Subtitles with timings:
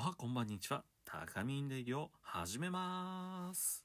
[0.00, 0.82] おはこんばんにちは。
[1.04, 3.84] タカミンレディを始めます。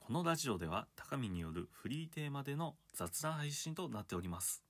[0.00, 4.64] このラジオでは高見によるフリーテーマでの雑談配信となっております。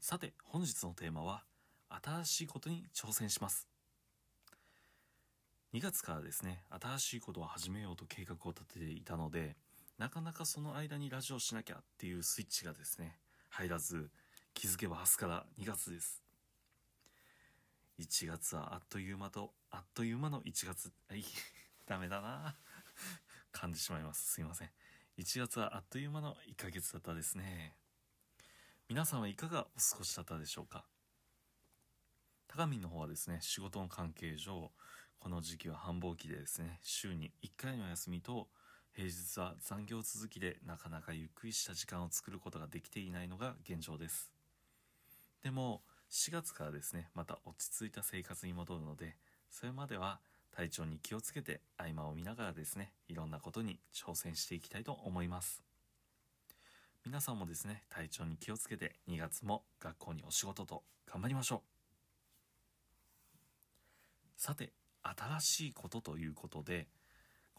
[0.00, 1.44] さて、本日のテーマは、
[1.88, 3.68] 新しいことに挑戦します。
[5.72, 9.54] 2月からですね、新しいことを始めようと計画を立てていたので、
[9.98, 13.18] なかなかその間にラジオしなきゃっていうスイッチがですね、
[13.50, 14.10] 入らず、
[14.54, 16.22] 気づけば明日から2月です。
[17.98, 21.24] 1月はあっという間と、あっという間の1月、はい、
[21.84, 22.54] ダメだな
[23.52, 24.34] 噛んでしまいます。
[24.34, 24.70] すいません。
[25.18, 27.74] 1月はあっという間の1ヶ月だったですね。
[28.88, 30.84] 皆さんはいかがお過ごしだったでしょうか？
[32.46, 34.70] 高見の方はですね、仕事の関係上、
[35.18, 38.48] この時期は繁忙期でですね、週に1回の休みと、
[38.98, 44.28] 平日は残業続きでなかなかゆっくりした時間を作ることができていないのが現状です。
[45.44, 49.14] でも、4月からですね、また落ち着いた生活に戻るので、
[49.52, 50.18] それまでは
[50.50, 55.62] 体調に気をつけて合間を見ながらですね、いろんなことに挑戦していきたいと思います。
[57.06, 61.60] 皆さんもですね、体調に気をつけて2月も学校にお仕事と頑張りましょう。
[64.36, 64.72] さて、
[65.04, 66.88] 新しいことということで、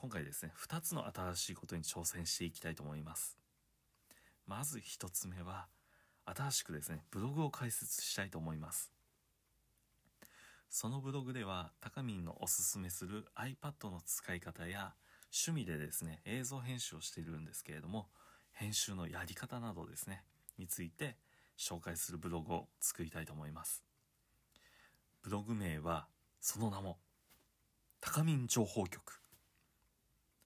[0.01, 3.37] 今回ですね、2つの新しいことに挑戦していきたいと思います。
[4.47, 5.67] まず1つ目は、
[6.23, 8.93] 新しくですね、ブログを開設したいと思います。
[10.69, 14.93] そのブログでは、タカミンのおすすめする iPad の使い方や、
[15.33, 18.07] 趣味でですね、映像編集をしているんですけれども、
[18.53, 20.23] 編集のやり方などですね、
[20.57, 21.17] について
[21.57, 23.83] 紹介するブログを作りたいと思います。
[25.23, 26.07] ブログ名は、
[26.39, 26.99] その名も、
[27.99, 29.19] タカミン情報局。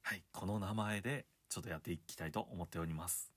[0.06, 3.32] はい、この名前でちょっとやっていきたいと思っております。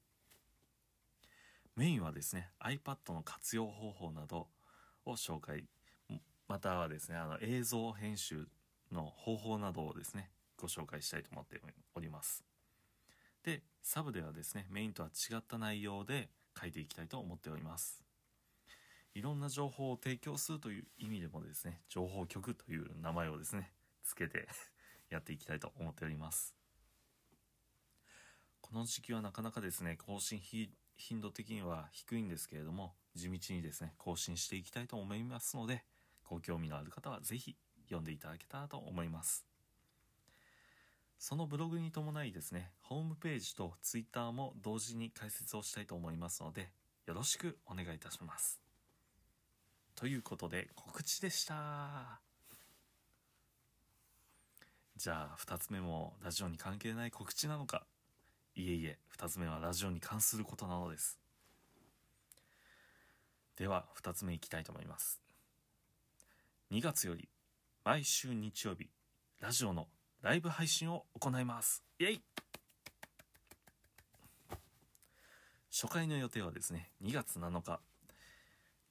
[1.77, 4.49] メインはですね、iPad の活用方法など
[5.05, 5.65] を紹介、
[6.49, 8.49] またはですね、あの映像編集
[8.91, 11.63] の方法などをですね、ご紹介したいと思って
[11.95, 12.43] おります。
[13.45, 18.03] で、サブではですね、メインとは違った内容で書いていきたいと思っております。
[19.15, 23.73] いろんな情報を提供するという意味でもですね、情報局という名前をですね、
[24.03, 24.49] つけて
[25.11, 26.55] やっていきたいと思っております。
[28.61, 30.41] この時期はなかなかですね、更新
[30.97, 35.85] 頻度的には低いんですけれども、地道にですね、更新していきたいと思いますので、
[36.25, 39.47] ご興味のある方はぜひ読んでいただけたらと思います。
[41.19, 46.71] そのブログに伴いですね、ホームページとツイッターも同時に開設をしたいと思いますので、
[47.07, 48.61] よろしくお願いいたします。
[49.95, 52.26] ということで、告知でした。
[54.97, 57.85] じゃあ、二つ目もラジオに関係ない告知なのか
[58.55, 61.19] いえいえ、二つ目はラジオに関することなのです。
[63.57, 65.21] では、二つ目いきたいと思います。
[66.73, 67.29] 2月より、
[67.85, 68.89] 毎週日曜日、
[69.39, 69.87] ラジオの
[70.23, 71.85] ライブ配信を行います。
[71.99, 72.23] イェイ
[75.71, 77.81] 初回の予定はですね、2月7日。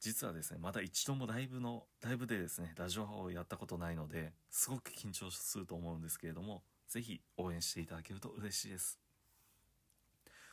[0.06, 9.00] 実はですね、まだ一度もライブの、ライブでですね、ラジオをやったことないので、すごく緊張すると思うんですけれども、ぜひ応援していただけると嬉しいです。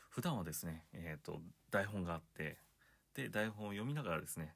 [0.09, 2.57] 普段はですね、えっ、と、台本があって、
[3.13, 4.55] で、台本を読みながらですね、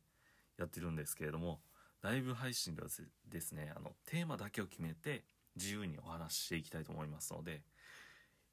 [0.56, 1.60] やってるんですけれども、
[2.00, 2.88] ライブ配信では
[3.28, 5.24] ですね、あの、テーマだけを決めて、
[5.56, 7.60] 自由にお話ししていきたいと思いますので、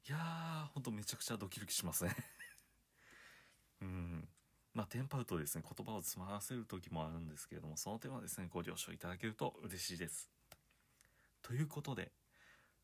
[0.10, 2.14] いやー、ほんとめちゃくちゃドキドキしますね。
[4.73, 10.31] まあ、テンパるとですね、言葉を詰まらせる時もあるんですけれども、その点はですね、ご了承いただけると嬉しいです。
[11.44, 12.11] ということで、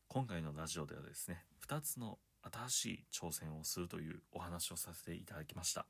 [0.06, 5.86] 今回のラジオではですね、2つの新しい挑戦をするというお話をさせていただきました。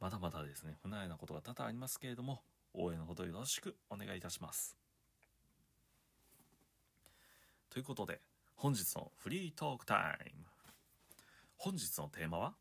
[0.00, 2.42] まだまだですね、不慣れなことが多々ありますけれども、
[2.74, 4.76] 応援のほどよろしくお願いいたします。
[7.70, 8.20] ということで、
[8.56, 10.44] 本日のフリートークタイム。
[11.56, 12.54] 本日のテーマは、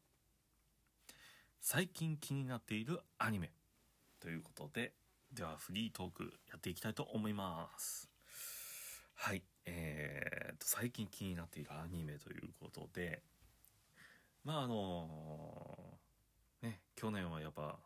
[1.63, 3.51] 最近気になっているアニメ。
[4.19, 4.93] ということで、
[5.31, 8.09] ではフリートークやっていきたいと思います。
[9.13, 9.43] はい。
[9.65, 13.21] えー、と、最近気になっているアニメということで、
[14.43, 15.99] まああの
[16.63, 17.77] ね、去年はやっぱ、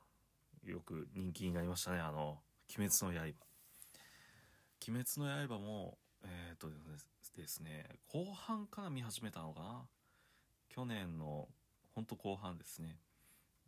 [0.63, 2.00] よく人気になりましたね。
[2.00, 2.39] あの、
[2.77, 3.25] 鬼滅の刃。
[4.88, 6.69] 鬼滅の刃も、えっ、と
[7.36, 9.86] ですね、後半から見始めたのかな。
[10.69, 11.50] 去年の、
[11.94, 12.95] ほんと後半ですね。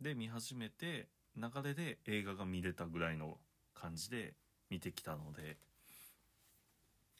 [0.00, 3.38] で、見始めて、流れで映画が見れたぐらいの
[3.74, 4.34] 感じで
[4.70, 5.56] 見てきたので、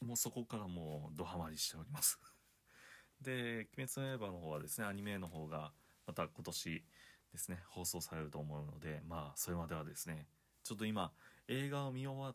[0.01, 2.19] もうそこからもうドハマりしております。
[3.21, 5.73] で、鬼滅の刃の方はですね、アニメの方が
[6.07, 6.85] また今年
[7.33, 10.27] ですね放送されると思うのでまあそれまではですね
[10.65, 11.13] ちょっと今
[11.49, 12.35] 映画を見終わっ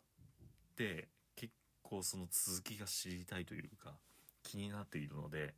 [0.76, 1.52] て結
[1.82, 3.94] 構その続きが知りたいというか
[4.42, 5.54] 気になっているので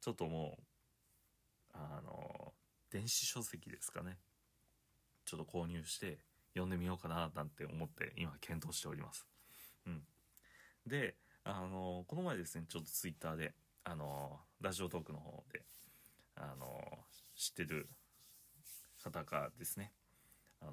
[0.00, 0.62] ちょっともう
[1.74, 2.45] あの
[2.96, 4.16] 電子書籍ですかね。
[5.26, 6.16] ちょっと購入して
[6.54, 9.26] 読んでみようかななんて思って今検討しております。
[9.86, 10.02] うん。
[10.86, 11.14] で
[11.44, 13.52] あのこの前ですねちょっとツイッターで
[13.84, 15.62] あのラジオトークの方で
[16.36, 16.80] あの
[17.36, 17.90] 知ってる
[19.04, 19.92] 方がですね。
[20.62, 20.72] あの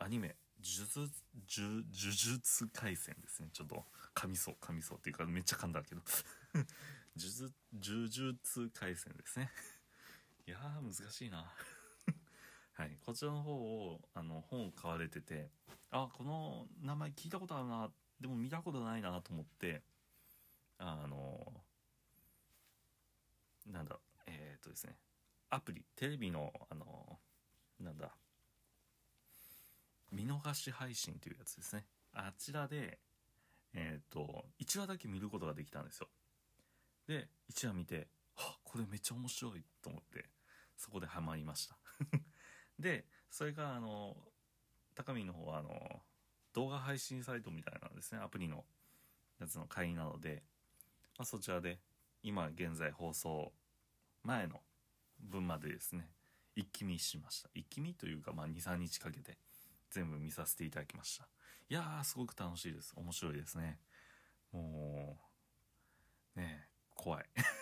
[0.00, 0.34] アニメ
[0.64, 3.50] 呪術呪術廻戦ですね。
[3.52, 3.84] ちょっと
[4.16, 6.00] 噛みそう噛みそうっていうかめっちゃ噛んだけど。
[7.14, 9.52] 呪術呪術廻戦ですね。
[10.46, 11.44] いやー難しいな。
[12.74, 15.50] はいこちらの方をあの本を買われてて
[15.90, 17.92] あこの名前聞いたことあるな。
[18.20, 19.82] でも見たことないなと思って
[20.78, 21.64] あの
[23.66, 24.96] なんだえっ、とですね
[25.50, 27.20] アプリテレビのあの
[27.80, 28.16] なんだ
[30.10, 31.86] 見逃し配信というやつですね。
[32.12, 32.98] あちらで
[33.74, 36.08] えっ、と1話だけ見ることができたんですよ。
[37.06, 38.08] で1話見て
[38.72, 40.24] これめっちゃ面白いと思って
[40.78, 41.76] そこでハマりました。
[42.80, 44.16] でそれがあの
[44.94, 46.02] 高見の方はあの
[46.54, 48.18] 動画配信サイトみたいなんですね。
[48.18, 48.64] アプリの
[49.38, 50.42] やつの会員なので、
[51.18, 51.80] まあ、そちらで
[52.22, 53.52] 今現在放送
[54.22, 54.62] 前の
[55.20, 56.10] 分までですね
[56.56, 57.50] 一気見しました。
[57.52, 59.36] 一気見というか、まあ、23日かけて
[59.90, 61.28] 全部見させていただきました。
[61.68, 62.94] いやーすごく楽しいです。
[62.96, 63.78] 面白いですね。
[64.50, 65.18] も
[66.36, 67.26] うねえ怖い。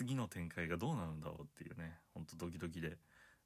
[0.00, 2.96] 次の展開がどうなるんだろうっていうねほんとドキドキで。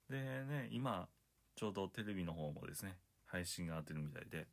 [0.08, 1.08] でね今
[1.56, 2.96] ちょうどテレビの方もですね
[3.26, 4.46] 配信があってるみたいで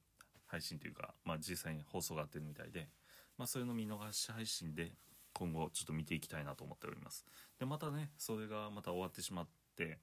[0.48, 2.88] 配信というか、まあ、実際に放送があってるみたいで、
[3.38, 4.94] まあ、それの見逃し配信で
[5.34, 7.24] 今後ちょっと見ていきたいなと思っております。
[7.60, 10.00] でまたねそれがまた終わってしまって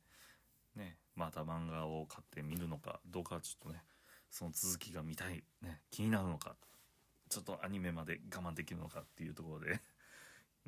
[0.76, 3.82] ねまた漫画を買って見るのかどうかちょっとね
[4.30, 6.54] その続きが見たい、ね、気になるのか
[7.28, 9.80] ちょっとアニメまで我慢できるのかっていうところで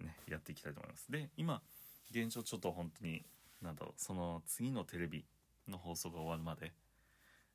[0.01, 1.11] ね、やっていきたいと思います。
[1.11, 1.63] で今
[2.11, 3.25] 現状ちょっと本当に
[3.63, 5.25] なんだろうその次のテレビ
[5.69, 6.73] の放送が終わるまで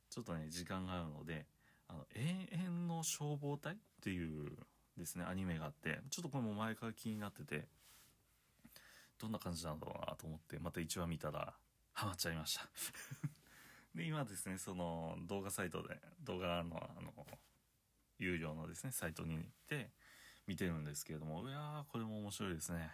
[0.10, 1.46] ちょっとね時間があるので
[1.88, 4.52] 「あの永遠の消防隊」っていう
[4.98, 7.68] ですねアニメがあってちょっとこれも前から気になってて
[9.20, 11.54] どんな感じなんだろうなと思ってまた1話見たら
[11.94, 12.68] ハマっちゃいました。
[13.96, 17.14] で今ですねその動画サイトで動画のあの
[18.20, 19.92] 有料のですねサイトに行って
[20.48, 22.92] 見てるんですけれどもいやーこれも面白いですね。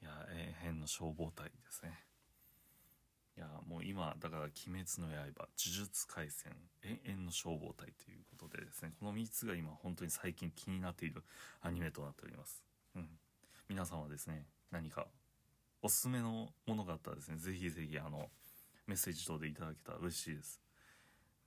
[0.00, 0.10] いや
[0.64, 2.08] 永遠の消防隊ですね。
[3.36, 11.22] いやもう今だから「鬼滅の刃」「呪術廻戦」「永遠の消防隊」ということでですねこの3つが今本当に最近気になっている
[11.60, 12.64] アニメとなっております。
[12.96, 13.18] うん。
[13.68, 15.06] 皆さんはですね何か
[15.82, 18.30] おすすめのものがあったらですねぜひぜひあの
[18.86, 20.60] メッセージ等でいただけたら嬉しいです。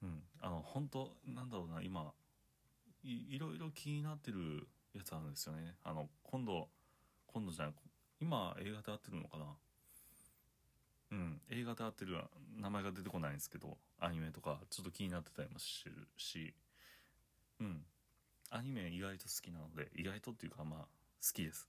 [0.02, 0.24] うん。
[0.40, 2.14] あの本当なんだろうな今
[3.04, 5.76] いいろいろ気になってるやつあるんですよね。
[5.84, 6.70] あの今度
[7.28, 7.74] 今度じゃない
[8.20, 9.46] 今映画で合ってるのかな？
[11.12, 12.18] うん映画で合ってる
[12.58, 16.54] 名前が出てこないんですけどアニメとかちょっと気になってたりもするし。
[17.60, 17.86] うん。
[18.54, 20.88] アニメ意外と好きなので意外とっていうかまあ好
[21.34, 21.68] きです。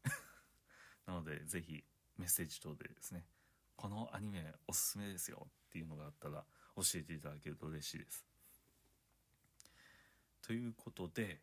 [1.07, 1.85] なのでぜひ
[2.19, 3.25] メッセージ等でですね
[3.77, 6.45] このアニメおすすめですよっていうのがあったら
[6.77, 8.25] 教えていただけると嬉しいです。
[10.43, 11.41] ということで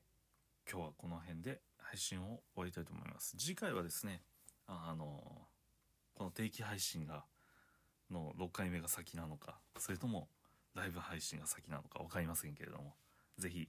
[0.70, 3.36] 今日はこの辺で配信を終わりたいと思います。
[3.38, 4.22] 次回はですね、
[4.67, 5.48] あの、
[6.13, 7.25] この定期配信が、
[8.12, 10.27] の6回目が先なのか、それとも
[10.75, 12.93] ライブ配信が先なのか分かりませんけれども、
[13.38, 13.67] 是非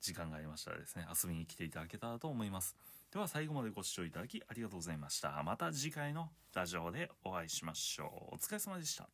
[0.00, 2.76] 時間がありましたらですね、遊びに来ていただけたらと思います。
[3.12, 5.40] では最後までご視聴いただきありがとうございました。
[5.44, 8.34] また次回のラジオでお会いしましょう。
[8.34, 9.08] お疲れ様でした。